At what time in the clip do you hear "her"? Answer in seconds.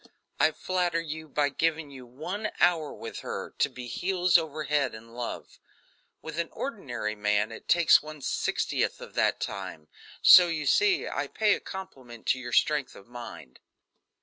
3.19-3.53